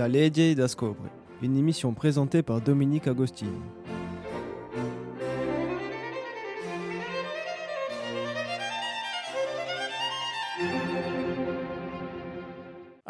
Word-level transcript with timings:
Da 0.00 0.08
Legge 0.08 0.54
da 0.54 0.66
Scobre, 0.66 1.10
une 1.42 1.58
émission 1.58 1.92
présentée 1.92 2.42
par 2.42 2.62
Dominique 2.62 3.06
Agostini. 3.06 3.50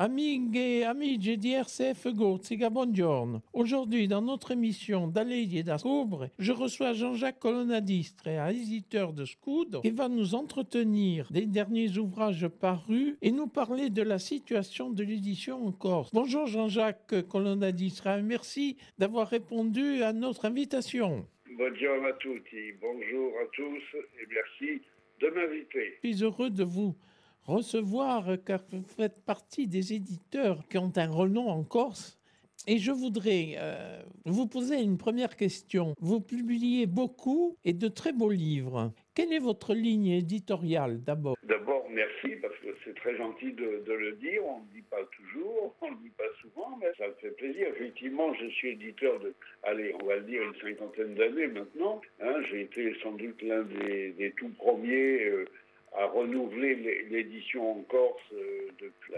Amiche 0.03 0.57
et 0.57 0.85
amici 0.85 1.37
di 1.37 1.53
RCF 1.53 2.15
Gorzica, 2.15 2.71
buongiorno. 2.71 3.43
Aujourd'hui, 3.53 4.09
dans 4.09 4.23
notre 4.23 4.53
émission 4.53 5.07
d'Alleghi 5.07 5.63
da 5.63 5.77
Scobre, 5.77 6.31
je 6.39 6.53
reçois 6.53 6.95
Jean-Jacques 6.95 7.39
Colonnadistre, 7.39 8.29
un 8.29 8.49
éditeur 8.49 9.13
de 9.13 9.27
Scudo, 9.27 9.83
qui 9.83 9.91
va 9.91 10.09
nous 10.09 10.35
entretenir 10.35 11.31
des 11.31 11.45
derniers 11.45 11.99
ouvrages 11.99 12.49
parus 12.49 13.19
et 13.21 13.31
nous 13.31 13.47
parler 13.47 13.91
de 13.91 14.01
la 14.01 14.19
situation 14.19 14.89
de 14.89 15.05
l'édition 15.05 15.67
en 15.67 15.71
Corse. 15.71 16.09
Bonjour 16.15 16.47
Jean-Jacques 16.47 17.29
Colonnadistre, 17.29 18.09
merci 18.25 18.79
d'avoir 18.97 19.29
répondu 19.29 20.03
à 20.03 20.15
notre 20.15 20.47
invitation. 20.47 21.27
Bonjour 21.59 22.07
à 22.07 22.15
tutti, 22.15 22.73
bonjour 22.81 23.33
à 23.39 23.47
tous 23.53 23.99
et 24.19 24.27
merci 24.31 24.81
de 25.21 25.29
m'inviter. 25.29 25.99
Je 26.03 26.09
suis 26.09 26.25
heureux 26.25 26.49
de 26.49 26.65
vous 26.65 26.97
recevoir 27.45 28.27
car 28.45 28.61
vous 28.71 28.83
faites 28.83 29.25
partie 29.25 29.67
des 29.67 29.93
éditeurs 29.93 30.67
qui 30.69 30.79
ont 30.79 30.93
un 30.97 31.11
renom 31.11 31.49
en 31.49 31.63
Corse. 31.63 32.21
Et 32.67 32.79
je 32.79 32.93
voudrais 32.93 33.55
euh, 33.57 34.03
vous 34.27 34.47
poser 34.47 34.83
une 34.83 34.99
première 34.99 35.37
question. 35.37 35.95
Vous 35.99 36.21
publiez 36.21 36.87
beaucoup 36.87 37.57
et 37.65 37.73
de 37.73 37.89
très 37.89 38.13
beaux 38.13 38.31
livres. 38.31 38.93
Quelle 39.15 39.33
est 39.33 39.39
votre 39.39 39.75
ligne 39.75 40.09
éditoriale 40.09 41.03
d'abord? 41.03 41.37
D'abord, 41.43 41.87
merci 41.91 42.37
parce 42.41 42.55
que 42.59 42.69
c'est 42.85 42.95
très 42.97 43.17
gentil 43.17 43.53
de, 43.53 43.83
le 43.87 44.13
dire. 44.13 44.45
On 44.45 44.59
ne 44.59 44.65
le 44.65 44.75
dit 44.75 44.85
pas 44.91 45.03
toujours, 45.17 45.75
on 45.81 45.87
ne 45.87 45.91
le 45.93 46.03
dit 46.03 46.13
pas 46.17 46.25
souvent, 46.43 46.79
mais 46.81 46.89
ça 46.99 47.09
me 47.09 47.15
fait 47.15 47.31
plaisir. 47.31 47.69
Effectivement, 47.69 48.35
je 48.35 48.47
suis 48.49 48.69
éditeur 48.71 49.19
de, 49.21 49.35
allez, 49.63 49.95
on 50.01 50.07
va 50.07 50.17
le 50.17 50.23
dire, 50.23 50.43
une 50.43 50.61
cinquantaine 50.61 51.15
d'années 51.15 51.49
maintenant. 51.49 52.03
Hein, 52.21 52.43
J'ai 52.51 52.63
été 52.63 52.95
sans 53.03 53.13
doute 53.13 53.41
l'un 53.41 53.63
des, 53.63 54.11
des, 54.13 54.33
tout 54.33 54.51
premiers. 54.51 55.25
Euh, 55.25 55.47
à 55.93 56.07
renouveler 56.07 56.77
l'édition 57.11 57.73
en 57.73 57.83
Corse 57.83 58.23
euh, 58.33 58.69
depuis 58.79 59.13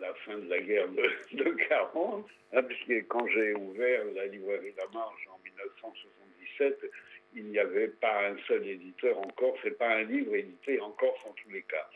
la, 0.00 0.14
fin 0.26 0.36
de 0.38 0.48
la 0.48 0.60
guerre 0.60 0.88
de, 0.88 1.02
de 1.44 1.50
40, 1.68 2.26
hein, 2.52 2.62
puisque 2.62 3.06
quand 3.08 3.26
j'ai 3.28 3.54
ouvert 3.54 4.04
la 4.14 4.26
librairie 4.26 4.74
La 4.76 4.86
Marge 4.92 5.28
en 5.32 5.38
1977, 5.44 6.90
il 7.36 7.44
n'y 7.44 7.58
avait 7.58 7.88
pas 7.88 8.28
un 8.28 8.36
seul 8.48 8.66
éditeur 8.66 9.18
en 9.18 9.28
Corse 9.36 9.60
et 9.64 9.70
pas 9.70 9.88
un 9.88 10.02
livre 10.02 10.34
édité 10.34 10.80
en 10.80 10.90
Corse 10.90 11.20
en 11.24 11.32
tous 11.32 11.50
les 11.50 11.62
cas. 11.62 11.88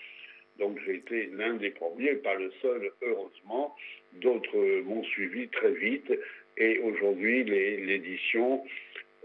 Donc 0.58 0.78
j'ai 0.86 0.96
été 0.96 1.26
l'un 1.26 1.54
des 1.54 1.70
premiers, 1.70 2.14
pas 2.14 2.34
le 2.34 2.50
seul, 2.62 2.92
heureusement. 3.02 3.74
D'autres 4.14 4.82
m'ont 4.82 5.02
suivi 5.04 5.48
très 5.48 5.72
vite 5.72 6.12
et 6.56 6.78
aujourd'hui 6.78 7.44
l'édition 7.44 8.64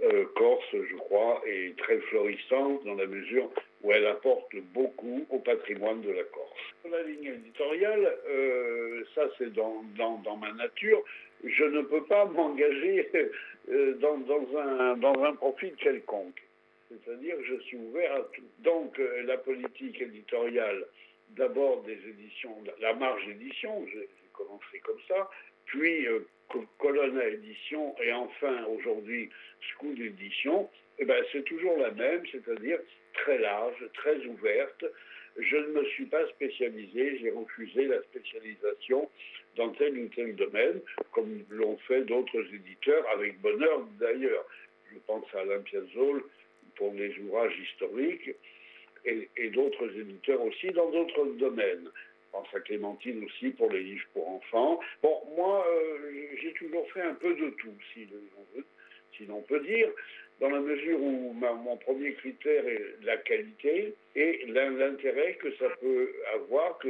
euh, 0.03 0.25
corse, 0.35 0.65
je 0.71 0.95
crois, 0.95 1.41
est 1.45 1.77
très 1.77 1.99
florissante 1.99 2.83
dans 2.85 2.95
la 2.95 3.05
mesure 3.05 3.51
où 3.81 3.91
elle 3.91 4.07
apporte 4.07 4.55
beaucoup 4.73 5.25
au 5.29 5.39
patrimoine 5.39 6.01
de 6.01 6.11
la 6.11 6.23
Corse. 6.23 6.59
La 6.89 7.01
ligne 7.03 7.33
éditoriale, 7.33 8.17
euh, 8.27 9.03
ça 9.15 9.29
c'est 9.37 9.53
dans, 9.53 9.83
dans, 9.97 10.17
dans, 10.19 10.35
ma 10.37 10.51
nature. 10.53 11.03
Je 11.43 11.63
ne 11.63 11.81
peux 11.81 12.03
pas 12.05 12.25
m'engager 12.35 13.07
euh, 13.69 13.93
dans, 13.95 14.17
dans, 14.17 14.57
un, 14.57 14.97
dans 14.97 15.23
un 15.23 15.33
profit 15.35 15.71
quelconque. 15.73 16.41
C'est-à-dire 16.89 17.37
que 17.37 17.43
je 17.43 17.55
suis 17.61 17.77
ouvert 17.77 18.13
à 18.15 18.21
tout. 18.33 18.43
Donc 18.59 18.99
euh, 18.99 19.23
la 19.23 19.37
politique 19.37 20.01
éditoriale, 20.01 20.85
d'abord 21.37 21.83
des 21.83 21.99
éditions, 22.09 22.55
la 22.81 22.93
marge 22.93 23.27
édition, 23.29 23.85
j'ai 23.93 24.09
commencé 24.33 24.79
comme 24.83 24.99
ça, 25.07 25.29
puis 25.65 26.07
Colonna 26.79 27.27
édition 27.27 27.95
et 28.01 28.11
enfin 28.11 28.65
aujourd'hui 28.65 29.29
School 29.61 30.01
édition, 30.01 30.67
eh 30.97 31.05
ben, 31.05 31.23
c'est 31.31 31.43
toujours 31.43 31.77
la 31.77 31.91
même, 31.91 32.23
c'est-à-dire 32.31 32.79
très 33.23 33.37
large, 33.37 33.89
très 33.93 34.17
ouverte. 34.25 34.85
Je 35.37 35.57
ne 35.57 35.67
me 35.67 35.85
suis 35.85 36.05
pas 36.05 36.27
spécialisé, 36.29 37.19
j'ai 37.19 37.31
refusé 37.31 37.85
la 37.85 38.01
spécialisation 38.03 39.09
dans 39.55 39.69
tel 39.69 39.97
ou 39.97 40.07
tel 40.09 40.35
domaine, 40.35 40.81
comme 41.11 41.43
l'ont 41.49 41.77
fait 41.87 42.01
d'autres 42.01 42.43
éditeurs, 42.53 43.05
avec 43.13 43.39
bonheur 43.39 43.85
d'ailleurs. 43.99 44.45
Je 44.91 44.99
pense 45.05 45.25
à 45.33 45.41
Alain 45.41 45.59
Piazzol 45.59 46.23
pour 46.75 46.93
les 46.93 47.15
ouvrages 47.19 47.57
historiques 47.59 48.31
et, 49.05 49.49
d'autres 49.49 49.89
éditeurs 49.97 50.41
aussi 50.41 50.67
dans 50.71 50.89
d'autres 50.89 51.25
domaines. 51.37 51.85
Je 51.85 52.31
pense 52.31 52.47
à 52.53 52.59
Clémentine 52.59 53.23
aussi 53.25 53.49
pour 53.49 53.71
les 53.71 53.81
livres 53.81 54.07
pour 54.13 54.27
enfants. 54.29 54.79
Bon, 55.01 55.21
moi, 55.35 55.65
euh, 55.67 56.27
j'ai 56.41 56.53
toujours 56.53 56.89
fait 56.91 57.01
un 57.01 57.15
peu 57.15 57.33
de 57.33 57.49
tout, 57.51 57.75
si 57.91 59.25
l'on 59.25 59.41
peut 59.41 59.59
dire, 59.61 59.89
dans 60.39 60.49
la 60.49 60.59
mesure 60.59 61.01
où 61.01 61.33
mon 61.33 61.77
premier 61.77 62.13
critère 62.13 62.65
est 62.65 62.81
la 63.03 63.17
qualité 63.17 63.93
et 64.15 64.45
l'intérêt 64.47 65.37
que 65.41 65.51
ça 65.55 65.69
peut 65.81 66.13
avoir, 66.33 66.77
que 66.79 66.89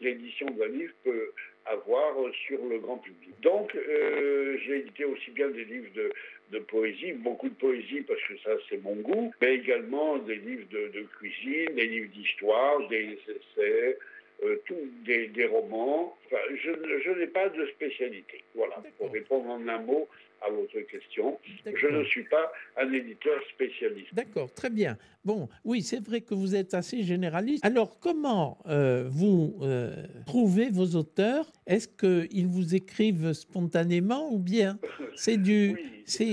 l'édition 0.00 0.46
d'un 0.46 0.68
livre 0.68 0.92
peut 1.04 1.30
avoir 1.66 2.14
sur 2.46 2.58
le 2.66 2.78
grand 2.78 2.98
public. 2.98 3.34
Donc, 3.42 3.74
euh, 3.74 4.56
j'ai 4.64 4.78
édité 4.78 5.04
aussi 5.04 5.30
bien 5.30 5.48
des 5.50 5.64
livres 5.64 5.90
de, 5.94 6.58
poésie, 6.58 7.12
beaucoup 7.12 7.48
de 7.48 7.54
poésie 7.54 8.00
parce 8.02 8.20
que 8.22 8.36
ça 8.38 8.50
c'est 8.68 8.82
mon 8.82 8.96
goût, 8.96 9.32
mais 9.40 9.54
également 9.54 10.18
des 10.18 10.34
livres 10.34 10.66
de 10.70 11.02
cuisine, 11.18 11.74
des 11.76 11.86
livres 11.86 12.10
d'histoire, 12.12 12.88
des 12.88 13.18
essais, 13.28 13.98
euh, 14.42 14.60
tout, 14.66 14.76
des, 15.04 15.28
des, 15.28 15.46
romans. 15.46 16.16
Enfin, 16.26 16.42
je, 16.54 16.70
je 17.04 17.10
n'ai 17.18 17.26
pas 17.26 17.48
de 17.48 17.66
spécialité. 17.66 18.42
Voilà, 18.54 18.82
pour 18.98 19.10
répondre 19.12 19.48
en 19.50 19.68
un 19.68 19.78
mot 19.78 20.08
à 20.42 20.50
votre 20.50 20.80
question. 20.80 21.38
Je 21.66 21.86
ne 21.86 22.04
suis 22.04 22.24
pas 22.24 22.52
un 22.76 22.92
éditeur 22.92 23.40
spécialiste. 23.54 24.14
D'accord, 24.14 24.52
très 24.52 24.70
bien. 24.70 24.96
Bon, 25.24 25.48
oui, 25.64 25.82
c'est 25.82 26.02
vrai 26.02 26.22
que 26.22 26.34
vous 26.34 26.54
êtes 26.54 26.74
assez 26.74 27.02
généraliste. 27.02 27.64
Alors, 27.64 28.00
comment 28.00 28.58
euh, 28.66 29.04
vous 29.10 29.58
euh, 29.62 29.94
trouvez 30.26 30.70
vos 30.70 30.96
auteurs? 30.96 31.52
Est-ce 31.66 31.88
qu'ils 31.88 32.46
vous 32.46 32.74
écrivent 32.74 33.32
spontanément 33.32 34.32
ou 34.32 34.38
bien 34.38 34.78
c'est 35.14 35.36
du... 35.36 35.76
oui, 35.78 36.02
c'est 36.06 36.24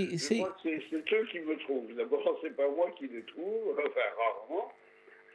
eux 1.13 1.28
qui 1.31 1.40
me 1.40 1.57
trouvent. 1.57 1.94
D'abord, 1.96 2.40
c'est 2.41 2.56
pas 2.56 2.69
moi 2.69 2.90
qui 2.97 3.07
les 3.07 3.23
trouve, 3.23 3.72
enfin 3.78 4.01
rarement. 4.17 4.72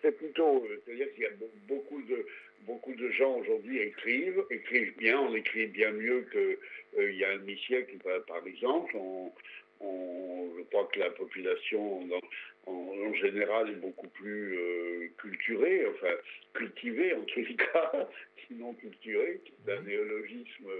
C'est 0.01 0.13
plutôt, 0.13 0.65
c'est-à-dire 0.85 1.13
qu'il 1.15 1.23
y 1.23 1.27
a 1.27 1.31
beaucoup 1.69 2.03
de, 2.03 2.27
beaucoup 2.63 2.95
de 2.95 3.11
gens 3.11 3.37
aujourd'hui 3.37 3.79
écrivent, 3.81 4.45
écrivent 4.51 4.97
bien, 4.97 5.21
on 5.21 5.35
écrit 5.35 5.67
bien 5.67 5.91
mieux 5.93 6.27
qu'il 6.31 6.59
euh, 7.01 7.13
y 7.13 7.25
a 7.25 7.31
un 7.31 7.39
demi-siècle, 7.39 7.97
par 8.27 8.47
exemple. 8.47 8.97
On, 8.97 9.33
on, 9.81 10.51
je 10.57 10.63
crois 10.65 10.89
que 10.93 11.01
la 11.01 11.11
population 11.11 12.01
en, 12.01 12.71
en, 12.71 12.73
en 12.73 13.15
général 13.15 13.71
est 13.71 13.81
beaucoup 13.81 14.09
plus 14.09 14.57
euh, 14.57 15.09
culturée, 15.19 15.87
enfin 15.89 16.15
cultivée 16.55 17.15
en 17.15 17.23
tous 17.23 17.41
les 17.41 17.57
cas, 17.57 18.09
sinon 18.47 18.75
culturée, 18.75 19.41
c'est 19.65 19.73
un 19.73 19.83
néologisme 19.83 20.71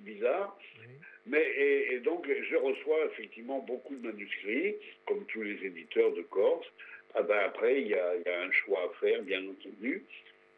bizarre. 0.00 0.58
Oui. 0.80 0.94
Mais 1.26 1.42
et, 1.56 1.94
et 1.94 2.00
donc 2.00 2.26
je 2.28 2.56
reçois 2.56 3.06
effectivement 3.06 3.60
beaucoup 3.60 3.94
de 3.96 4.06
manuscrits, 4.06 4.76
comme 5.06 5.24
tous 5.26 5.42
les 5.42 5.64
éditeurs 5.64 6.12
de 6.12 6.22
Corse. 6.22 6.66
Ah 7.14 7.22
ben 7.22 7.38
après, 7.44 7.80
il 7.82 7.88
y, 7.88 7.94
a, 7.94 8.14
il 8.16 8.22
y 8.24 8.28
a 8.28 8.42
un 8.42 8.52
choix 8.52 8.84
à 8.84 9.00
faire, 9.00 9.22
bien 9.22 9.42
entendu. 9.48 10.04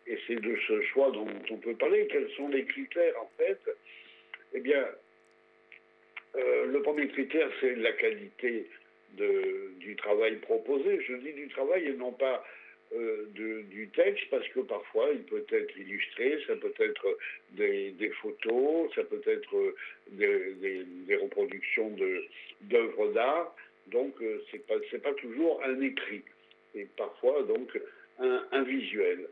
Et 0.06 0.18
c'est 0.26 0.40
de 0.40 0.56
ce 0.66 0.82
choix 0.82 1.10
dont 1.10 1.28
on 1.50 1.56
peut 1.56 1.74
parler. 1.74 2.06
Quels 2.08 2.30
sont 2.32 2.48
les 2.48 2.64
critères, 2.64 3.14
en 3.20 3.30
fait? 3.38 3.60
Eh 4.54 4.60
bien, 4.60 4.84
euh, 6.36 6.66
le 6.66 6.82
premier 6.82 7.08
critère, 7.08 7.48
c'est 7.60 7.74
la 7.76 7.92
qualité 7.92 8.66
du 9.14 9.94
travail 9.96 10.36
proposé. 10.36 11.00
Je 11.02 11.14
dis 11.16 11.32
du 11.32 11.48
travail 11.48 11.86
et 11.86 11.92
non 11.92 12.12
pas 12.12 12.44
euh, 12.94 13.26
du 13.34 13.88
texte, 13.94 14.24
parce 14.30 14.46
que 14.48 14.60
parfois, 14.60 15.10
il 15.12 15.22
peut 15.24 15.44
être 15.50 15.76
illustré, 15.76 16.38
ça 16.46 16.56
peut 16.56 16.72
être 16.78 17.18
des, 17.52 18.10
photos, 18.22 18.90
ça 18.94 19.04
peut 19.04 19.22
être 19.26 19.74
des, 20.10 20.84
des, 21.06 21.16
reproductions 21.16 21.94
d'œuvres 22.62 23.12
d'art. 23.12 23.54
Donc, 23.88 24.14
euh, 24.22 24.42
c'est 24.50 24.66
pas, 24.66 24.76
pas 25.02 25.14
toujours 25.14 25.62
un 25.64 25.80
écrit. 25.80 26.22
Et 26.74 26.86
parfois, 26.96 27.42
donc, 27.42 27.78
un 28.18 28.62
visuel. 28.62 29.28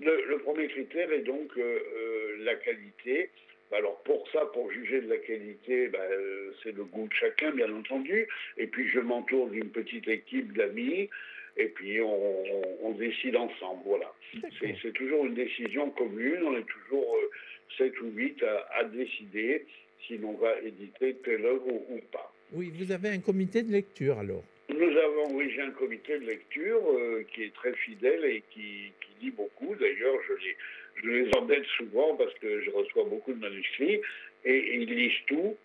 Le, 0.00 0.24
le, 0.28 0.38
premier 0.38 0.66
critère 0.68 1.12
est 1.12 1.22
donc 1.22 1.50
euh, 1.56 1.60
euh, 1.60 2.44
la 2.44 2.54
qualité. 2.56 3.30
Alors 3.72 4.00
pour 4.02 4.26
ça, 4.30 4.46
pour 4.46 4.70
juger 4.72 5.00
de 5.02 5.08
la 5.08 5.18
qualité, 5.18 5.88
ben, 5.88 6.00
euh, 6.00 6.52
c'est 6.62 6.74
le 6.74 6.84
goût 6.84 7.06
de 7.06 7.12
chacun, 7.14 7.52
bien 7.52 7.72
entendu. 7.72 8.26
Et 8.56 8.66
puis 8.66 8.88
je 8.88 8.98
m'entoure 8.98 9.48
d'une 9.48 9.68
petite 9.68 10.08
équipe 10.08 10.52
d'amis. 10.54 11.08
Et 11.56 11.66
puis 11.66 12.00
on, 12.00 12.08
on, 12.08 12.62
on, 12.82 12.90
décide 12.92 13.36
ensemble, 13.36 13.82
voilà. 13.84 14.12
C'est 14.60 14.92
toujours 14.92 15.26
une 15.26 15.34
décision 15.34 15.90
commune, 15.90 16.42
on 16.44 16.56
est 16.56 16.66
toujours 16.66 17.16
euh, 17.16 17.30
7 17.76 18.00
ou 18.00 18.06
8 18.14 18.42
à, 18.44 18.68
à, 18.78 18.84
décider 18.84 19.66
si 20.06 20.16
l'on 20.16 20.32
va 20.34 20.58
éditer 20.60 21.16
telle 21.24 21.44
œuvre 21.44 21.66
ou, 21.66 21.94
ou, 21.94 22.00
pas. 22.12 22.32
Oui, 22.52 22.72
vous 22.74 22.92
avez 22.92 23.10
un 23.10 23.18
comité 23.18 23.62
de 23.62 23.72
lecture 23.72 24.18
alors 24.18 24.44
nous 24.74 24.96
avons, 24.96 25.34
oui, 25.34 25.54
un 25.60 25.70
comité 25.70 26.18
de 26.18 26.26
lecture 26.26 26.80
euh, 26.90 27.24
qui 27.32 27.44
est 27.44 27.54
très 27.54 27.72
fidèle 27.74 28.24
et 28.24 28.42
qui, 28.50 28.92
qui 29.00 29.24
lit 29.24 29.30
beaucoup. 29.30 29.74
D'ailleurs, 29.76 30.16
je 30.28 30.32
les, 30.34 30.56
je 31.02 31.08
les 31.08 31.36
embête 31.36 31.64
souvent 31.76 32.16
parce 32.16 32.34
que 32.34 32.60
je 32.62 32.70
reçois 32.70 33.04
beaucoup 33.04 33.32
de 33.32 33.40
manuscrits 33.40 34.00
et 34.44 34.76
ils 34.76 34.94
lisent 34.94 35.24
tout. 35.26 35.56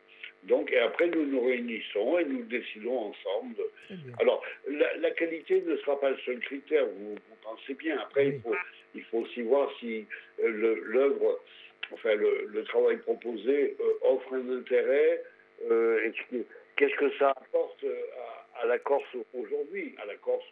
Donc, 0.44 0.72
et 0.72 0.80
après, 0.80 1.08
nous 1.08 1.26
nous 1.26 1.42
réunissons 1.44 2.20
et 2.20 2.26
nous 2.26 2.44
décidons 2.44 2.98
ensemble. 2.98 3.64
Alors, 4.20 4.44
la, 4.68 5.12
qualité 5.12 5.62
ne 5.62 5.76
sera 5.78 6.00
pas 6.00 6.12
le 6.12 6.18
seul 6.26 6.40
critère, 6.40 6.86
vous, 6.86 7.16
pensez 7.42 7.74
bien. 7.74 8.00
Après, 8.00 8.28
il, 8.28 8.42
faut, 8.42 8.56
il 8.94 9.04
faut 9.06 9.20
aussi 9.20 9.42
voir 9.42 9.72
si 9.80 10.06
euh, 10.44 10.78
l'œuvre, 10.84 11.40
enfin, 11.92 12.14
le, 12.14 12.64
travail 12.66 12.98
proposé 12.98 13.76
euh, 13.80 14.08
offre 14.08 14.34
un 14.34 14.58
intérêt. 14.58 15.24
Euh, 15.70 16.12
Qu'est-ce 16.76 16.96
que 16.96 17.10
ça 17.18 17.30
apporte 17.30 17.86
à, 18.62 18.66
la 18.66 18.80
Corse 18.80 19.16
aujourd'hui, 19.34 19.96
à 20.02 20.06
la 20.06 20.16
Corse 20.16 20.46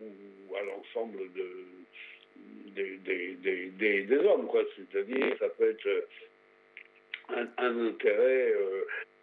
ou, 0.00 0.54
à 0.56 0.62
l'ensemble 0.62 1.18
de, 1.32 1.48
des, 2.74 4.04
des, 4.04 4.16
hommes, 4.18 4.46
quoi. 4.46 4.62
C'est-à-dire, 4.76 5.36
ça 5.38 5.48
peut 5.50 5.70
être 5.70 6.08
un, 7.30 7.48
un 7.58 7.86
intérêt 7.86 8.52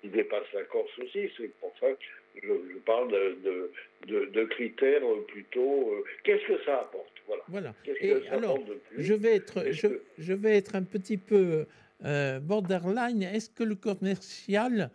qui 0.01 0.09
dépasse 0.09 0.51
la 0.53 0.63
Corse 0.63 0.91
aussi. 0.99 1.29
C'est 1.37 1.51
pour 1.59 1.73
ça 1.79 1.87
que 1.91 2.03
je, 2.41 2.77
parle 2.85 3.11
de, 3.11 3.71
de, 4.07 4.45
critères 4.45 5.01
plutôt. 5.27 5.93
Euh, 5.93 6.03
qu'est-ce 6.23 6.45
que 6.47 6.63
ça 6.65 6.81
apporte? 6.81 7.13
Voilà. 7.27 7.43
voilà. 7.47 7.73
Et 8.01 8.13
alors, 8.29 8.59
je 8.97 9.13
vais 9.13 9.35
être, 9.35 9.71
je, 9.71 9.87
je, 10.17 10.33
vais 10.33 10.57
être 10.57 10.75
un 10.75 10.83
petit 10.83 11.17
peu 11.17 11.65
euh, 12.05 12.39
borderline. 12.39 13.23
Est-ce 13.23 13.49
que 13.49 13.63
le 13.63 13.75
commercial 13.75 14.89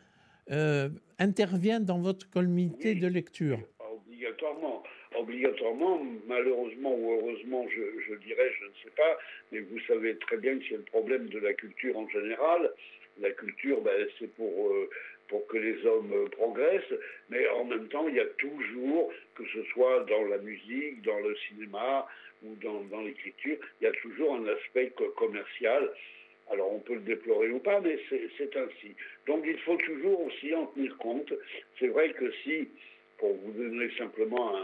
intervient 1.19 1.81
dans 1.81 2.01
votre 2.01 2.31
comité 2.31 2.95
de 2.95 3.07
lecture 3.07 3.59
Obligatoirement. 3.81 4.83
Obligatoirement, 5.17 6.01
malheureusement 6.27 6.95
ou 6.95 7.13
heureusement, 7.13 7.67
je, 7.69 8.15
dirais, 8.17 8.51
je 8.61 8.65
ne 8.67 8.73
sais 8.85 8.95
pas, 8.97 9.19
mais 9.51 9.61
vous 9.61 9.81
savez 9.87 10.17
très 10.19 10.37
bien 10.37 10.59
que 10.59 10.65
c'est 10.69 10.77
le 10.77 10.83
problème 10.83 11.29
de 11.29 11.39
la 11.39 11.53
culture 11.55 11.97
en 11.99 12.09
général 12.09 12.71
la 13.21 13.31
culture, 13.31 13.81
ben, 13.81 14.07
c'est 14.19 14.33
pour, 14.35 14.69
euh, 14.69 14.89
pour 15.29 15.47
que 15.49 15.57
les 15.57 15.85
hommes 15.87 16.29
progressent, 16.31 16.95
mais 17.29 17.49
en 17.49 17.65
même 17.65 17.89
temps, 17.89 18.09
il 18.09 18.15
y 18.15 18.21
a 18.21 18.27
toujours, 18.39 19.13
que 19.35 19.45
ce 19.53 19.63
soit 19.73 20.05
dans 20.05 20.25
la 20.25 20.39
musique, 20.39 21.03
dans 21.03 21.19
le 21.19 21.35
cinéma 21.49 22.07
ou 22.45 22.55
dans 22.57 23.01
l'écriture, 23.01 23.57
il 23.81 23.85
y 23.85 23.87
a 23.89 23.93
toujours 23.93 24.37
un 24.37 24.47
aspect 24.47 24.93
commercial. 25.17 25.91
Alors 26.51 26.73
on 26.73 26.79
peut 26.81 26.95
le 26.95 27.01
déplorer 27.01 27.51
ou 27.51 27.59
pas, 27.59 27.81
mais 27.81 27.99
c'est 28.09 28.57
ainsi. 28.57 28.95
Donc 29.27 29.45
il 29.47 29.59
faut 29.59 29.77
toujours 29.77 30.21
aussi 30.23 30.55
en 30.55 30.67
tenir 30.67 30.97
compte. 30.99 31.33
C'est 31.79 31.89
vrai 31.89 32.11
que 32.11 32.31
si, 32.43 32.69
pour 33.19 33.35
vous 33.35 33.53
donner 33.53 33.91
simplement 33.97 34.57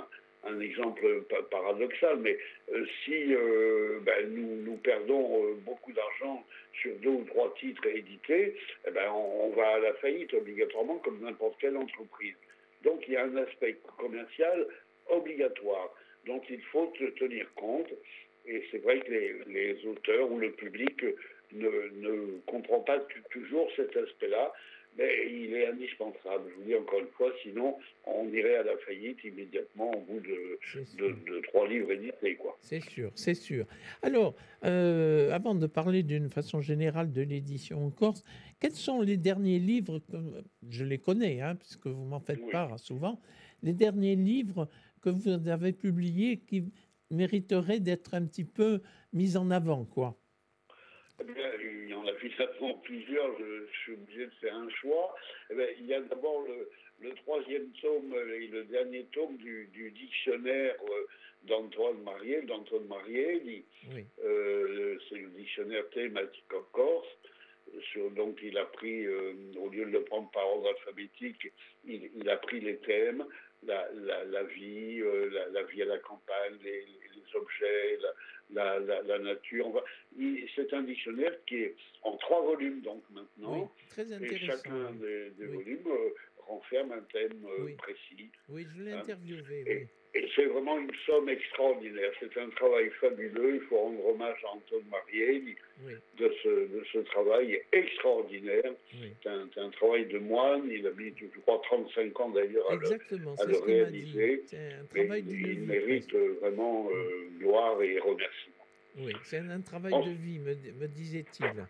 un, 0.45 0.61
exemple 0.61 1.23
paradoxal, 1.51 2.19
mais 2.19 2.39
euh, 2.73 2.85
si 3.03 3.35
euh, 3.35 3.99
ben, 4.03 4.29
nous, 4.29 4.77
perdons 4.77 5.43
euh, 5.43 5.55
beaucoup 5.65 5.93
d'argent 5.93 6.45
sur 6.83 6.95
deux 6.97 7.09
ou 7.09 7.25
trois 7.25 7.55
titres 7.55 7.87
édités, 7.87 8.55
eh 8.87 8.91
ben, 8.91 9.11
on, 9.11 9.51
va 9.51 9.69
à 9.69 9.79
la 9.79 9.95
faillite 9.95 10.35
obligatoirement 10.35 10.99
comme 10.99 11.21
n'importe 11.21 11.59
quelle 11.61 11.77
entreprise. 11.77 12.35
Donc 12.83 13.05
il 13.09 13.15
y 13.15 13.17
a 13.17 13.25
un 13.25 13.37
aspect 13.39 13.79
commercial 13.97 14.67
obligatoire 15.09 15.95
dont 16.27 16.43
il 16.51 16.61
faut 16.65 16.93
tenir 17.17 17.47
compte. 17.55 17.93
Et 18.47 18.63
c'est 18.71 18.79
vrai 18.79 19.01
que 19.01 19.11
les, 19.11 19.87
auteurs 19.87 20.31
ou 20.31 20.39
le 20.39 20.53
public 20.53 21.05
ne, 21.55 21.69
ne 22.01 22.39
comprend 22.47 22.81
pas 22.81 22.99
toujours 23.31 23.69
cet 23.77 23.97
aspect-là 23.97 24.53
mais 24.97 25.11
il 25.29 25.55
est 25.55 25.67
indispensable. 25.67 26.51
Je 26.51 26.55
vous 26.57 26.69
dis 26.69 26.75
encore 26.75 27.01
une 27.01 27.09
fois, 27.09 27.33
sinon 27.43 27.77
on 28.07 28.29
irait 28.29 28.57
à 28.57 28.63
la 28.63 28.77
faillite 28.79 29.23
immédiatement 29.25 29.91
au 29.91 30.01
bout 30.01 30.21
de, 30.21 30.59
de, 30.99 31.41
trois 31.43 31.67
livres 31.67 31.93
édités. 31.93 32.39
C'est 32.61 32.81
sûr, 32.81 33.11
c'est 33.15 33.35
sûr. 33.35 33.67
Alors, 34.03 34.35
euh, 34.65 35.33
avant 35.33 35.55
de 35.55 35.67
parler 35.67 36.03
d'une 36.03 36.29
façon 36.29 36.61
générale 36.61 37.13
de 37.13 37.23
l'édition 37.23 37.85
en 37.85 37.91
Corse, 37.91 38.23
quels 38.61 38.73
sont 38.73 39.01
les 39.01 39.17
derniers 39.17 39.59
livres, 39.59 39.99
que, 39.99 40.17
je 40.69 40.85
les 40.85 40.99
connais, 40.99 41.41
hein, 41.41 41.57
puisque 41.57 41.87
vous 41.87 42.05
m'en 42.05 42.21
faites 42.21 42.49
part 42.51 42.79
souvent, 42.79 43.21
les 43.63 43.73
derniers 43.73 44.17
livres 44.17 44.69
que 45.03 45.11
vous 45.11 45.29
avez 45.49 45.73
publiés 45.73 46.39
qui 46.39 46.65
mériteraient 47.11 47.81
d'être 47.81 48.15
un 48.15 48.25
petit 48.25 48.45
peu 48.45 48.81
mis 49.13 49.37
en 49.37 49.51
avant, 49.51 49.85
quoi? 49.85 50.17
Il 51.21 51.89
y 51.89 51.95
en 51.95 52.07
a 52.07 52.15
finalement 52.15 52.75
plusieurs, 52.83 53.39
je, 53.39 53.67
suis 53.83 53.93
obligé 53.93 54.27
de 54.27 54.33
faire 54.41 54.55
un 54.55 54.69
choix. 54.71 55.15
Eh 55.51 55.55
il 55.79 55.87
y 55.87 55.95
a 55.95 56.01
d'abord 56.01 56.45
le, 56.47 57.15
troisième 57.17 57.71
tome 57.81 58.15
et 58.35 58.47
le 58.49 58.65
dernier 58.65 59.05
tome 59.13 59.37
du, 59.37 59.69
dictionnaire 59.95 60.75
euh, 60.83 61.07
d'Antoine 61.45 62.03
Marié, 62.03 62.43
d'Antoine 62.43 62.87
Marié. 62.87 63.65
Euh, 64.25 64.99
c'est 65.09 65.17
le 65.17 65.29
dictionnaire 65.31 65.89
thématique 65.91 66.53
en 66.53 66.63
Corse. 66.73 67.09
Sur, 67.93 68.11
donc 68.13 68.39
il 68.43 68.57
a 68.59 68.65
pris, 68.67 69.05
euh, 69.05 69.33
au 69.59 69.69
lieu 69.69 69.85
de 69.85 69.91
le 69.91 70.05
prendre 70.05 70.31
par 70.31 70.47
ordre 70.47 70.69
alphabétique, 70.69 71.51
il, 71.85 72.29
a 72.29 72.37
pris 72.37 72.61
les 72.61 72.77
thèmes, 72.79 73.25
la, 73.65 73.89
vie, 74.45 75.01
la, 75.53 75.63
vie 75.65 75.83
à 75.83 75.87
la 75.87 75.99
campagne, 75.99 76.59
les 76.63 77.14
objets, 77.35 77.99
la, 78.51 78.79
la, 78.79 79.19
nature. 79.19 79.83
C'est 80.55 80.73
un 80.73 80.83
dictionnaire 80.83 81.33
qui 81.47 81.57
est 81.57 81.77
en 82.03 82.17
trois 82.17 82.43
volumes 82.43 82.81
donc 82.83 83.03
maintenant. 83.11 83.73
très 83.91 84.11
Et 84.13 84.39
chacun 84.39 84.93
des, 84.93 85.47
volumes 85.47 85.87
euh, 85.87 86.11
renferme 86.47 86.93
un 86.93 87.03
thème 87.13 87.47
euh, 87.47 87.75
précis. 87.77 88.31
Oui, 88.49 88.67
je 88.77 88.83
l'ai 88.83 88.93
hein. 88.93 89.01
interviewé. 89.01 89.89
Et 90.17 90.29
c'est 90.37 90.45
vraiment 90.45 90.79
une 90.79 90.93
somme 91.07 91.29
extraordinaire. 91.29 92.11
C'est 92.21 92.39
un 92.39 92.49
travail 92.51 92.89
fabuleux. 93.01 93.57
Il 93.57 93.61
faut 93.63 93.79
rendre 93.79 94.07
hommage 94.07 94.39
à 94.45 94.55
Antoine 94.55 94.85
Marielli 94.89 95.57
de, 96.19 96.33
ce, 96.43 96.49
de 96.49 96.85
ce 96.93 96.99
travail 96.99 97.61
extraordinaire. 97.73 98.73
C'est 99.23 99.61
un, 99.61 99.71
travail 99.71 100.07
de 100.07 100.19
moine. 100.19 100.71
Il 100.71 100.87
a 100.87 100.93
mis, 100.93 101.13
je 101.19 101.41
crois, 101.41 101.61
35 101.65 102.21
ans 102.21 102.31
d'ailleurs 102.31 102.71
à, 102.71 102.77
le, 102.77 103.59
réaliser. 103.65 104.45
Un 104.53 104.85
travail 104.85 105.25
il, 105.29 105.63
mérite 105.63 106.15
vraiment 106.41 106.89
euh, 106.93 107.29
gloire 107.41 107.83
et 107.83 107.99
remerciement. 107.99 108.55
Oui, 108.97 109.13
c'est 109.25 109.39
un, 109.39 109.61
travail 109.63 109.93
de 110.05 110.13
vie, 110.13 110.39
me, 110.39 110.55
me 110.81 110.87
disait-il. 110.87 111.67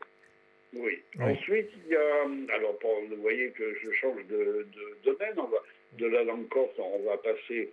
Oui. 0.75 0.99
Ensuite, 1.19 1.71
il 1.87 1.93
y 1.93 1.97
a. 1.97 2.55
Alors, 2.55 2.79
vous 2.83 3.23
voyez 3.23 3.51
que 3.53 3.75
je 3.83 3.91
change 3.93 4.27
de, 4.27 4.67
de 4.71 4.97
domaine. 5.05 5.35
On 5.39 5.45
va, 5.45 5.59
de 5.99 6.07
la 6.07 6.25
langue 6.25 6.49
corse, 6.49 6.73
on 6.79 7.05
va 7.05 7.17
passer 7.19 7.71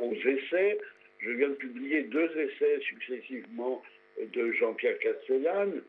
aux 0.00 0.14
essais. 0.14 0.78
Je 1.18 1.30
viens 1.30 1.48
de 1.48 1.54
publier 1.54 2.02
deux 2.02 2.30
essais 2.36 2.80
successivement 2.80 3.82
de 4.20 4.52
Jean-Pierre 4.52 4.98
Castellane. 4.98 5.82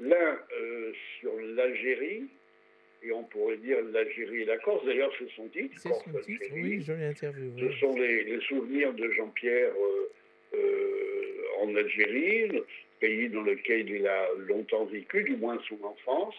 L'un 0.00 0.38
euh, 0.58 0.92
sur 1.20 1.32
l'Algérie, 1.54 2.24
et 3.02 3.12
on 3.12 3.24
pourrait 3.24 3.58
dire 3.58 3.78
l'Algérie 3.92 4.42
et 4.42 4.44
la 4.44 4.58
Corse. 4.58 4.84
D'ailleurs, 4.86 5.12
c'est 5.18 5.30
son 5.36 5.48
titre. 5.48 5.74
C'est 5.76 5.88
son 5.88 6.20
titre, 6.20 6.46
oui, 6.52 6.82
je 6.82 6.92
l'ai 6.92 7.06
interviewé. 7.06 7.52
Ce 7.58 7.78
sont 7.78 7.94
les, 7.96 8.40
souvenirs 8.48 8.94
de 8.94 9.10
Jean-Pierre 9.10 9.72
euh, 9.74 10.12
euh, 10.54 11.62
en 11.62 11.74
Algérie, 11.76 12.62
pays 13.00 13.28
dans 13.28 13.42
lequel 13.42 13.90
il 13.90 14.06
a 14.06 14.28
longtemps 14.48 14.86
vécu, 14.86 15.24
du 15.24 15.36
moins 15.36 15.58
son 15.68 15.78
enfance. 15.84 16.36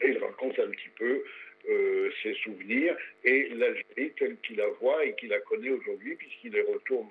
Et 0.00 0.08
il 0.08 0.18
raconte 0.18 0.58
un 0.58 0.68
petit 0.68 0.90
peu 0.98 1.22
ses 2.24 2.34
souvenirs 2.42 2.96
et 3.22 3.48
l'Algérie 3.50 4.12
telle 4.18 4.36
qu'il 4.38 4.56
la 4.56 4.68
voit 4.80 5.04
et 5.04 5.14
qu'il 5.14 5.28
la 5.28 5.40
connaît 5.40 5.70
aujourd'hui, 5.70 6.16
puisqu'il 6.16 6.54
y 6.54 6.60
retourne 6.60 7.08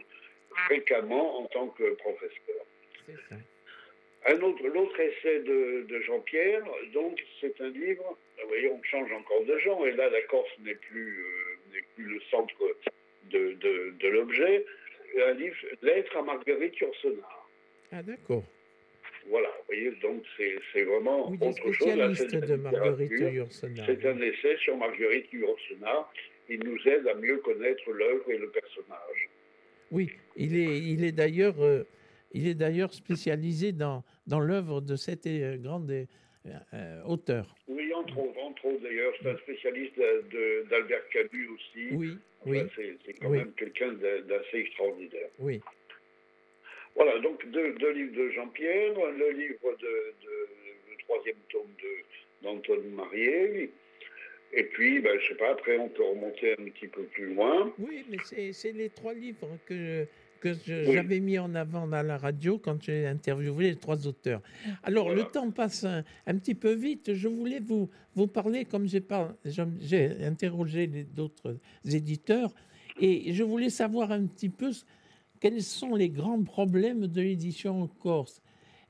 fréquemment 0.65 1.39
en 1.39 1.45
tant 1.45 1.67
que 1.69 1.93
professeur. 1.93 2.65
Un 4.25 4.41
autre, 4.41 4.65
l'autre 4.67 4.99
essai 4.99 5.39
de, 5.41 6.01
Jean-Pierre, 6.05 6.63
donc 6.93 7.21
c'est 7.39 7.59
un 7.61 7.69
livre, 7.69 8.17
vous 8.41 8.47
voyez, 8.47 8.69
on 8.69 8.81
change 8.83 9.11
encore 9.11 9.43
de 9.45 9.57
genre, 9.59 9.85
et 9.85 9.91
là 9.91 10.09
la 10.09 10.21
Corse 10.23 10.51
n'est 10.59 10.75
plus, 10.75 11.19
euh, 11.19 11.73
n'est 11.73 11.85
plus 11.95 12.05
le 12.05 12.21
centre 12.31 12.55
de, 13.31 13.53
de, 13.53 14.07
l'objet, 14.07 14.65
un 15.27 15.33
livre, 15.33 15.55
Lettre 15.81 16.17
à 16.17 16.21
Marguerite 16.21 16.77
Yourcenar. 16.79 17.49
Ah 17.91 18.01
d'accord. 18.01 18.43
Voilà, 19.29 19.47
vous 19.47 19.65
voyez, 19.67 19.91
donc 20.01 20.23
c'est 20.37 20.83
vraiment 20.83 21.29
autre 21.29 21.71
chose. 21.71 21.87
de 21.87 22.55
Marguerite 22.55 23.51
C'est 23.51 24.05
un 24.05 24.21
essai 24.21 24.57
sur 24.57 24.77
Marguerite 24.77 25.31
Yourcenar. 25.31 26.11
Il 26.49 26.59
nous 26.63 26.77
aide 26.85 27.07
à 27.07 27.15
mieux 27.15 27.37
connaître 27.37 27.89
l'œuvre 27.91 28.29
et 28.29 28.37
le 28.37 28.49
personnage. 28.49 29.29
Oui, 29.91 30.11
il 30.35 30.57
est, 30.57 30.79
il 30.79 31.03
est 31.05 31.11
d'ailleurs 31.11 31.61
euh, 31.61 31.83
il 32.31 32.47
est 32.47 32.55
d'ailleurs 32.55 32.93
spécialisé 32.93 33.71
dans, 33.71 34.03
dans 34.27 34.39
l'œuvre 34.39 34.81
de 34.81 34.95
cet 34.95 35.27
euh, 35.27 35.57
grand 35.57 35.85
euh, 35.89 37.03
auteur. 37.05 37.55
Oui, 37.67 37.93
entre 37.93 38.17
autres, 38.17 38.39
entre 38.39 38.65
autres 38.65 38.81
d'ailleurs, 38.81 39.13
c'est 39.21 39.29
un 39.29 39.37
spécialiste 39.37 39.95
d'Albert 40.69 41.07
Camus 41.09 41.47
aussi. 41.49 41.87
Oui, 41.91 42.17
oui. 42.45 42.59
C'est 43.05 43.13
quand 43.21 43.29
même 43.29 43.53
quelqu'un 43.53 43.93
d'assez 43.93 44.57
extraordinaire. 44.57 45.29
Oui. 45.39 45.61
Voilà, 46.95 47.19
donc 47.19 47.45
deux, 47.51 47.91
livres 47.91 48.15
de 48.15 48.29
Jean-Pierre, 48.31 48.93
le 49.17 49.31
livre 49.31 49.77
de, 49.79 50.13
le 50.25 50.97
troisième 51.05 51.37
tome 51.49 51.69
d'Antoine 52.41 52.89
Marié. 52.95 53.71
Et 54.55 54.63
puis, 54.63 54.99
ben, 54.99 55.19
je 55.19 55.29
sais 55.29 55.35
pas, 55.35 55.51
après 55.51 55.77
on 55.77 55.89
peut 55.89 56.03
remonter 56.03 56.53
un 56.53 56.65
petit 56.65 56.87
peu 56.87 57.03
plus 57.03 57.33
loin. 57.33 57.73
Oui, 57.79 58.05
mais 58.09 58.17
c'est 58.53 58.71
les 58.71 58.89
trois 58.89 59.13
livres 59.13 59.57
que, 59.65 60.05
que 60.39 60.53
j'avais 60.65 61.19
mis 61.19 61.39
en 61.39 61.55
avant 61.55 61.91
à 61.91 62.03
la 62.03 62.17
radio 62.17 62.59
quand 62.59 62.81
j'ai 62.83 63.07
interviewé 63.07 63.69
les 63.69 63.75
trois 63.77 64.05
auteurs. 64.05 64.41
Alors, 64.83 65.11
le 65.11 65.23
temps 65.23 65.49
passe 65.49 65.85
un, 65.85 66.37
petit 66.37 66.53
peu 66.53 66.73
vite. 66.73 67.13
Je 67.13 67.27
voulais 67.27 67.59
vous, 67.59 67.89
vous 68.15 68.27
parler, 68.27 68.65
comme 68.65 68.87
j'ai 68.87 70.11
interrogé 70.21 70.87
d'autres 70.87 71.57
éditeurs, 71.89 72.53
et 72.99 73.33
je 73.33 73.43
voulais 73.43 73.71
savoir 73.71 74.11
un 74.11 74.27
petit 74.27 74.49
peu 74.49 74.69
quels 75.43 75.61
sont 75.61 75.97
les 75.97 76.07
grands 76.07 76.41
problèmes 76.41 77.07
de 77.07 77.21
l'édition 77.21 77.81
en 77.81 77.87
Corse? 77.87 78.41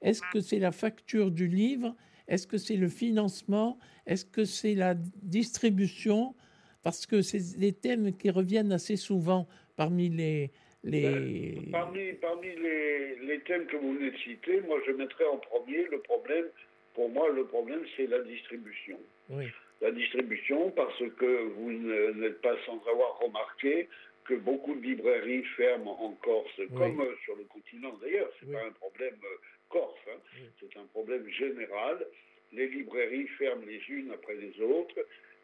Est-ce 0.04 0.22
que 0.32 0.40
c'est 0.40 0.60
la 0.60 0.72
facture 0.72 1.32
du 1.32 1.48
livre? 1.48 1.96
Est-ce 2.28 2.46
que 2.46 2.60
c'est 2.60 2.76
le 2.76 2.90
financement? 2.90 3.80
Est-ce 4.06 4.24
que 4.24 4.46
c'est 4.46 4.76
la 4.76 4.94
distribution? 5.24 6.36
Parce 6.84 7.08
que 7.08 7.24
c'est 7.24 7.58
des 7.58 7.74
thèmes 7.74 8.16
qui 8.16 8.30
reviennent 8.30 8.72
assez 8.72 8.98
souvent 8.98 9.48
parmi 9.78 10.10
les, 10.10 10.52
les... 10.84 11.56
Ben, 11.56 11.72
parmi, 11.72 12.14
parmi 12.22 12.50
les, 12.56 13.16
les, 13.16 13.40
thèmes 13.40 13.66
que 13.66 13.78
vous 13.78 13.96
venez 13.96 14.12
de 14.12 14.18
citer, 14.18 14.62
moi 14.62 14.80
je 14.86 14.92
mettrais 14.92 15.26
en 15.26 15.38
premier 15.38 15.86
le 15.90 16.02
problème, 16.02 16.46
pour 16.94 17.10
moi 17.10 17.30
le 17.30 17.46
problème 17.46 17.82
c'est 17.98 18.06
la 18.06 18.20
distribution. 18.20 19.00
Oui. 19.32 19.46
La 19.82 19.90
distribution 19.90 20.70
parce 20.70 21.00
que 21.18 21.48
vous 21.56 21.72
n'êtes 22.20 22.42
pas 22.44 22.56
sans 22.68 22.80
avoir 22.88 23.18
remarqué 23.26 23.90
que 24.26 24.36
beaucoup 24.36 24.76
de 24.76 24.82
librairies 24.82 25.44
ferment 25.58 26.04
en 26.04 26.12
Corse, 26.14 26.62
comme 26.78 27.02
euh, 27.02 27.16
sur 27.24 27.36
le 27.36 27.44
continent 27.46 27.94
d'ailleurs, 28.02 28.30
c'est 28.40 28.48
n'est 28.48 28.54
pas 28.54 28.66
un 28.66 28.72
problème 28.72 29.16
euh, 29.24 29.38
corse, 29.70 30.00
hein. 30.08 30.20
c'est 30.60 30.78
un 30.78 30.86
problème 30.86 31.28
général. 31.30 32.06
Les 32.52 32.68
librairies 32.68 33.28
ferment 33.40 33.66
les 33.66 33.82
unes 33.90 34.12
après 34.14 34.36
les 34.36 34.62
autres, 34.62 34.96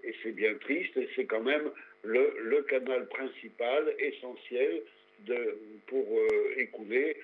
et 0.03 0.13
c'est 0.24 0.31
bien 0.31 0.53
triste, 0.55 0.95
et 0.98 1.09
c'est 1.15 1.25
quand 1.25 1.41
même 1.41 1.71
le, 2.03 2.36
le, 2.43 2.62
canal 2.63 3.07
principal, 3.07 3.93
essentiel, 4.00 4.83
de, 5.25 5.57
pour 5.88 6.05
euh, 6.17 6.53
écouler 6.57 7.17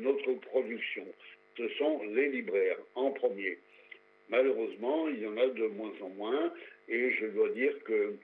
notre 0.00 0.34
production. 0.34 1.06
Ce 1.56 1.66
sont 1.78 2.02
les 2.14 2.28
libraires 2.28 2.76
en 2.94 3.10
premier. 3.10 3.58
Malheureusement, 4.28 5.08
il 5.08 5.20
y 5.20 5.26
en 5.26 5.36
a 5.38 5.46
de 5.46 5.66
moins 5.68 5.94
en 6.02 6.10
moins 6.10 6.52
et 6.88 7.10
je 7.12 7.26
dois 7.26 7.48
dire 7.50 7.72
que 7.84 8.14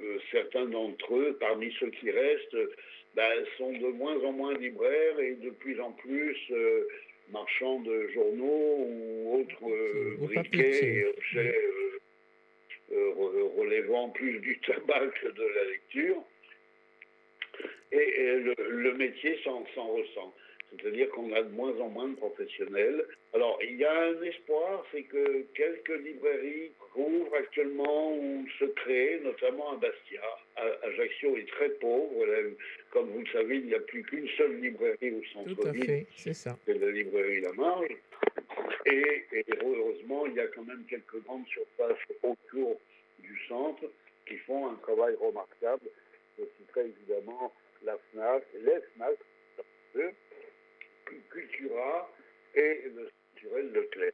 euh, 0.00 0.18
certains 0.30 0.66
d'entre 0.66 1.16
eux, 1.16 1.36
parmi 1.40 1.72
ceux 1.78 1.90
qui 1.90 2.10
restent, 2.10 2.56
ben, 3.14 3.32
sont 3.56 3.72
de 3.72 3.88
moins 3.88 4.18
en 4.24 4.32
moins 4.32 4.54
libraires 4.54 5.18
et 5.20 5.34
de 5.34 5.50
plus 5.50 5.80
en 5.80 5.92
plus 5.92 6.36
marchands 7.30 7.80
de 7.80 8.08
journaux 8.08 8.86
ou 8.88 9.40
autres 9.40 10.18
briquets 10.18 10.84
et 10.84 11.04
objets 11.06 11.54
relevant 13.56 14.10
plus 14.10 14.38
du 14.40 14.58
tabac 14.66 15.08
que 15.20 15.28
de 15.28 15.42
la 15.42 15.64
lecture 15.64 16.22
et, 17.92 18.36
le, 18.68 18.94
métier 18.94 19.38
s'en 19.44 19.62
ressent. 19.62 20.34
C'est-à-dire 20.80 21.08
qu'on 21.10 21.32
a 21.32 21.42
de 21.42 21.50
moins 21.50 21.78
en 21.80 21.88
moins 21.88 22.08
de 22.08 22.16
professionnels. 22.16 23.04
Alors, 23.34 23.58
il 23.62 23.76
y 23.76 23.84
a 23.84 23.92
un 23.92 24.22
espoir, 24.22 24.84
c'est 24.92 25.02
que 25.02 25.42
quelques 25.54 25.98
librairies 26.04 26.72
ouvrent 26.94 27.34
actuellement 27.36 28.14
ou 28.16 28.46
se 28.58 28.64
créent, 28.64 29.20
notamment 29.22 29.72
à 29.72 29.76
Bastia. 29.76 30.22
Ajaccio 30.82 31.36
est 31.36 31.48
très 31.48 31.68
pauvre. 31.70 32.24
Comme 32.90 33.10
vous 33.10 33.20
le 33.20 33.26
savez, 33.26 33.56
il 33.56 33.66
n'y 33.66 33.74
a 33.74 33.80
plus 33.80 34.02
qu'une 34.04 34.28
seule 34.36 34.60
librairie 34.60 35.12
au 35.12 35.22
centre-ville. 35.32 36.06
c'est 36.16 36.34
ça. 36.34 36.56
C'est 36.64 36.78
la 36.78 36.90
librairie 36.90 37.40
La 37.40 37.52
Marge. 37.52 37.96
Et, 38.86 39.24
et, 39.32 39.44
heureusement, 39.62 40.26
il 40.26 40.34
y 40.34 40.40
a 40.40 40.46
quand 40.48 40.64
même 40.64 40.84
quelques 40.88 41.22
grandes 41.24 41.46
surfaces 41.48 41.98
autour 42.22 42.80
du 43.18 43.38
centre 43.48 43.84
qui 44.26 44.36
font 44.38 44.68
un 44.68 44.74
travail 44.76 45.14
remarquable. 45.20 45.88
Je 46.38 46.44
citerai 46.58 46.86
évidemment 46.86 47.52
la 47.84 47.96
FNAC, 48.12 48.44
les 48.54 48.80
FNAC, 48.94 49.16
Cultura 51.30 52.10
et 52.54 52.90
le 52.94 53.10
culturel 53.34 53.72
Leclerc. 53.72 54.12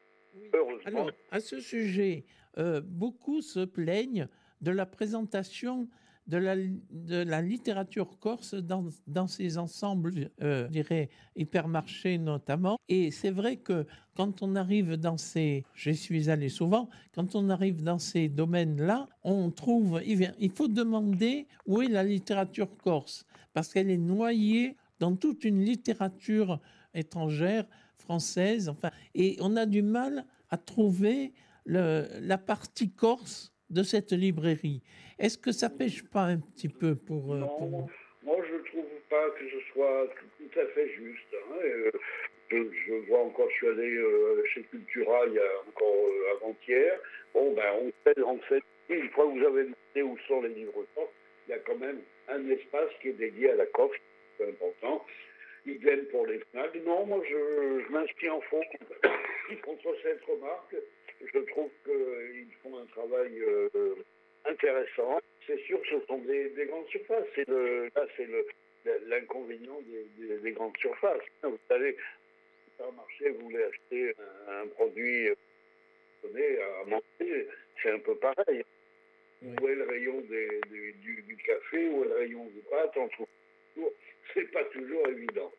Heureusement. 0.55 0.87
Alors, 0.87 1.11
à 1.31 1.41
ce 1.41 1.61
sujet, 1.61 2.25
euh, 2.59 2.81
beaucoup 2.81 3.41
se 3.41 3.65
plaignent 3.65 4.29
de 4.61 4.71
la 4.71 4.87
présentation 4.87 5.89
de 6.27 6.37
la, 6.37 6.57
de 6.57 7.25
la 7.25 7.43
littérature 7.43 8.19
corse 8.19 8.55
dans, 8.55 8.89
dans 9.07 9.27
ces 9.27 9.59
ensembles, 9.59 10.31
euh, 10.41 10.67
je 10.67 10.71
dirais, 10.71 11.11
hypermarchés 11.37 12.19
notamment. 12.19 12.79
Et 12.89 13.11
c'est 13.11 13.31
vrai 13.31 13.57
que 13.57 13.87
quand 14.15 14.43
on 14.43 14.55
arrive 14.55 14.97
dans 14.97 15.17
ces, 15.17 15.65
je 15.75 15.91
suis 15.91 16.31
allé 16.31 16.49
souvent, 16.49 16.89
quand 17.13 17.35
on 17.35 17.51
arrive 17.51 17.83
dans 17.83 17.99
ces 17.99 18.29
domaines-là, 18.29 19.09
on 19.25 19.51
trouve, 19.51 20.01
il 20.05 20.51
faut 20.53 20.69
demander 20.69 21.49
où 21.67 21.83
est 21.83 21.89
la 21.89 22.05
littérature 22.05 22.77
corse 22.77 23.27
parce 23.53 23.73
qu'elle 23.73 23.91
est 23.91 23.99
noyée 23.99 24.77
dans 25.01 25.17
toute 25.17 25.45
une 25.45 25.65
littérature 25.65 26.61
étrangère, 26.95 27.65
française, 27.99 28.69
enfin, 28.69 28.91
et 29.15 29.37
on 29.41 29.57
a 29.57 29.67
du 29.67 29.83
mal 29.83 30.25
à 30.51 30.57
trouver 30.57 31.33
le, 31.65 32.05
la 32.21 32.39
partie 32.39 32.91
corse 32.91 33.53
de 33.71 33.83
cette 33.83 34.13
librairie. 34.13 34.83
Est-ce 35.19 35.39
que 35.39 35.53
ça 35.53 35.71
pêche 35.71 36.03
pas 36.11 36.25
un 36.25 36.39
petit 36.39 36.69
peu 36.69 36.95
pour... 36.95 37.35
Euh, 37.35 37.39
non, 37.39 37.87
moi 38.23 38.37
je 38.49 38.55
ne 38.55 38.63
trouve 38.65 38.91
pas 39.09 39.31
que 39.31 39.49
ce 39.49 39.61
soit 39.73 40.09
tout 40.39 40.61
à 40.61 40.67
fait 40.75 40.89
juste. 40.95 41.35
Hein, 41.35 41.57
euh, 41.65 41.91
je, 42.51 42.95
vois 43.09 43.25
encore, 43.25 43.49
je 43.51 43.55
suis 43.55 43.69
allé 43.69 43.97
euh, 43.97 44.45
chez 44.53 44.63
Cultura 44.65 45.27
il 45.27 45.35
y 45.35 45.39
a 45.39 45.51
encore 45.69 46.07
avant-hier. 46.37 46.99
Bon, 47.33 47.55
ben 47.55 47.73
on 47.81 47.93
fait, 48.05 48.23
en 48.23 48.39
fait, 48.49 48.63
une 48.91 49.09
fois 49.11 49.25
que 49.27 49.39
vous 49.39 49.47
avez 49.47 49.63
demandé 49.63 50.03
où 50.03 50.19
sont 50.29 50.43
les 50.43 50.55
livres 50.55 50.85
corse, 50.95 51.09
il 51.49 51.53
y 51.53 51.55
a 51.55 51.59
quand 51.61 51.79
même 51.79 52.01
un 52.29 52.49
espace 52.51 52.91
qui 53.01 53.09
est 53.09 53.13
dédié 53.13 53.51
à 53.51 53.57
la 53.57 53.67
Corse, 53.67 53.97
c'est 54.39 54.49
important. 54.49 55.05
Idem 55.67 56.07
pour 56.07 56.27
les 56.27 56.41
FNAC. 56.41 56.75
Non, 56.85 57.07
moi, 57.07 57.23
je, 57.29 57.85
je 57.87 57.93
m'inscris 57.93 58.31
en 58.31 58.41
fond 58.43 58.63
contre 59.63 59.95
cette 60.03 60.23
remarque. 60.25 60.77
Je 61.21 61.39
trouve 61.39 61.71
qu'ils 61.85 62.53
font 62.63 62.79
un 62.79 62.87
travail 62.87 63.41
euh, 63.41 63.95
intéressant. 64.45 65.21
C'est 65.47 65.61
sûr 65.61 65.81
ce 65.89 66.01
sont 66.07 66.19
des, 66.19 66.53
grandes 66.69 66.89
surfaces. 66.89 67.27
C'est 67.35 67.49
le, 67.49 67.85
là, 67.95 68.07
c'est 68.17 68.27
le, 68.27 68.47
l'inconvénient 69.07 69.81
des, 70.43 70.53
grandes 70.53 70.77
surfaces. 70.79 71.23
Vous 71.43 71.59
allez 71.71 71.97
au 72.81 72.93
marché, 72.93 73.31
vous 73.31 73.45
voulez 73.45 73.63
acheter 73.63 74.15
un, 74.49 74.67
produit 74.69 75.29
donné 76.23 76.59
à 76.61 76.85
manger, 76.87 77.49
c'est 77.81 77.91
un 77.91 77.99
peu 78.01 78.17
pareil. 78.17 78.65
Où 79.43 79.69
est 79.69 79.75
le 79.75 79.85
rayon 79.85 80.21
du, 80.21 81.37
café, 81.45 81.89
où 81.89 82.05
est 82.05 82.09
le 82.09 82.15
rayon 82.15 82.45
du 82.47 82.61
pâte, 82.71 82.93
on 82.97 83.09
trouve 83.09 83.27
toujours. 83.75 83.93
C'est 84.35 84.51
pas 84.53 84.65
toujours 84.65 85.07
évident. 85.09 85.53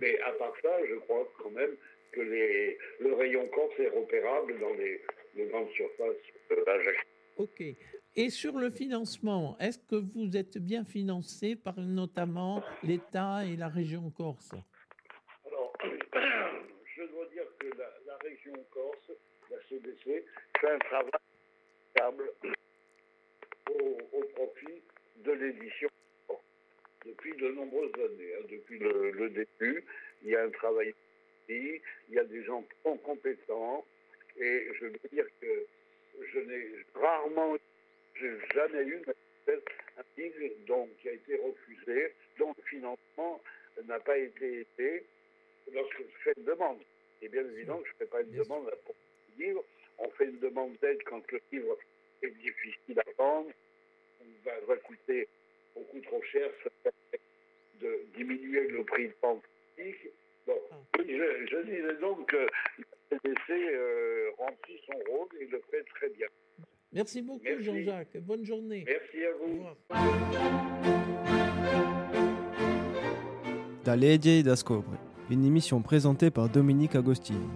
Mais 0.00 0.20
à 0.20 0.32
part 0.32 0.54
ça, 0.62 0.84
je 0.88 0.94
crois 0.96 1.28
quand 1.38 1.50
même 1.50 1.76
que 2.12 2.20
les, 2.20 2.78
le 3.00 3.14
rayon 3.14 3.46
corse 3.48 3.78
est 3.78 3.88
repérable 3.88 4.58
dans 4.58 4.72
les, 4.74 5.00
grandes 5.48 5.70
surfaces 5.70 6.16
euh, 6.50 6.92
Ok. 7.36 7.62
Et 8.18 8.30
sur 8.30 8.56
le 8.56 8.70
financement, 8.70 9.56
est-ce 9.60 9.78
que 9.78 9.96
vous 9.96 10.36
êtes 10.36 10.56
bien 10.56 10.84
financé 10.84 11.54
par 11.54 11.78
notamment 11.78 12.62
l'État 12.82 13.44
et 13.44 13.56
la 13.56 13.68
région 13.68 14.10
Corse? 14.10 14.54
Alors, 15.46 15.72
je 16.96 17.02
dois 17.02 17.26
dire 17.26 17.44
que 17.58 17.66
la, 17.76 18.16
région 18.22 18.54
Corse, 18.70 19.12
la 19.50 19.58
CDC, 19.68 20.24
fait 20.58 20.70
un 20.70 20.78
travail 20.78 21.10
stable 21.90 22.32
au, 23.68 24.22
profit 24.34 24.82
de 25.16 25.32
l'édition 25.32 25.88
depuis 27.06 27.34
de 27.36 27.48
nombreuses 27.48 27.94
années. 27.94 28.34
Hein. 28.34 28.46
depuis 28.50 28.78
le, 28.78 29.30
début, 29.30 29.84
il 30.22 30.30
y 30.30 30.36
a 30.36 30.42
un 30.42 30.50
travail 30.50 30.94
il 31.48 31.80
y 32.10 32.18
a 32.18 32.24
des 32.24 32.42
gens 32.44 32.64
compétents, 33.04 33.84
et 34.36 34.68
je 34.80 34.86
veux 34.86 35.00
dire 35.12 35.26
que 35.40 35.66
je 36.32 36.40
n'ai 36.40 36.70
rarement, 36.94 37.56
jamais 38.54 38.82
eu 38.82 39.02
un 39.46 40.04
livre 40.16 40.48
donc, 40.66 40.88
qui 41.00 41.08
a 41.08 41.12
été 41.12 41.36
refusé, 41.36 42.12
dont 42.38 42.52
le 42.56 42.62
financement 42.64 43.40
n'a 43.84 44.00
pas 44.00 44.18
été 44.18 44.60
été 44.60 45.04
lorsque 45.72 45.98
je 45.98 46.22
fais 46.24 46.32
une 46.36 46.44
demande. 46.44 46.80
Et 47.22 47.28
bien 47.28 47.44
évident 47.44 47.78
que 47.78 47.86
je 47.86 47.92
ne 47.92 47.98
fais 47.98 48.06
pas 48.06 48.22
une 48.22 48.32
demande 48.32 48.70
pour 48.84 48.94
le 49.38 49.44
livre. 49.44 49.64
On 49.98 50.10
fait 50.10 50.26
une 50.26 50.38
demande 50.38 50.76
d'aide 50.82 51.02
quand 51.04 51.22
le 51.30 51.40
livre 51.52 51.78
est 52.22 52.30
difficile 52.30 52.98
à 52.98 53.12
vendre, 53.16 53.50
va, 54.44 54.60
va 54.66 54.76
coûter 54.78 55.28
beaucoup 55.76 56.00
trop 56.00 56.22
cher, 56.32 56.50
ça 56.62 56.70
permet 56.82 57.20
de 57.80 58.06
diminuer 58.16 58.68
le 58.68 58.84
prix 58.84 59.08
de 59.08 59.14
vente. 59.22 59.42
Bon, 60.46 60.54
je, 60.98 61.02
je, 61.04 61.62
disais 61.64 62.00
donc 62.00 62.26
que 62.30 62.46
le 62.78 62.84
CDC 63.10 63.50
euh, 63.50 64.30
remplit 64.38 64.80
son 64.86 65.12
rôle 65.12 65.28
et 65.40 65.46
le 65.46 65.60
fait 65.70 65.82
très 65.94 66.08
bien. 66.10 66.28
Merci 66.92 67.20
beaucoup 67.20 67.44
Jean-Jacques. 67.60 68.16
Bonne 68.18 68.44
journée. 68.44 68.84
Merci 68.86 69.24
à 69.24 69.32
vous. 69.32 69.66
Da 73.84 73.96
Legge 73.96 74.42
da 74.44 74.56
Scobre, 74.56 74.96
une 75.30 75.44
émission 75.44 75.82
présentée 75.82 76.30
par 76.30 76.48
Dominique 76.48 76.94
Agostini. 76.94 77.48